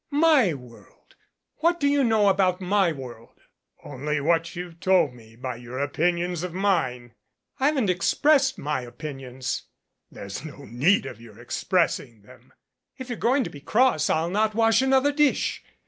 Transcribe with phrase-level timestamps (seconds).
[0.09, 1.13] "My world!
[1.57, 3.39] What do you know about my world?"
[3.83, 7.13] "Only what you've told me by your opinions of mine."
[7.59, 9.65] "I haven't expressed my opinions."
[10.09, 12.51] "There's no need of your expressing them."
[12.97, 15.63] "If you're going to be cross I'll not wash another dish."